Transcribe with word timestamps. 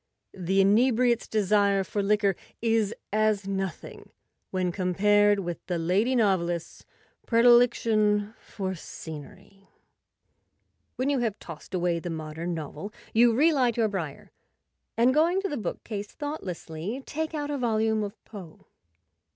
The 0.33 0.61
inebriate's 0.61 1.27
desire 1.27 1.83
for 1.83 2.01
liquor 2.01 2.35
is 2.59 2.91
as 3.13 3.47
nothing 3.47 4.09
when 4.49 4.71
compared 4.71 5.41
with 5.41 5.63
the 5.67 5.77
lady 5.77 6.15
novelist's 6.15 6.87
predilection 7.27 8.33
for 8.39 8.73
scenery. 8.73 9.69
When 10.95 11.11
you 11.11 11.19
have 11.19 11.37
tossed 11.37 11.75
away 11.75 11.99
the 11.99 12.09
modern 12.09 12.55
novel 12.55 12.91
you 13.13 13.35
re 13.35 13.53
light 13.53 13.77
your 13.77 13.89
briar, 13.89 14.31
and, 14.97 15.13
going 15.13 15.39
to 15.43 15.47
the 15.49 15.55
bookcase 15.55 16.07
thoughtlessly, 16.07 17.03
take 17.05 17.35
out 17.35 17.51
a 17.51 17.57
volume 17.59 18.01
of 18.01 18.15
Poe. 18.25 18.65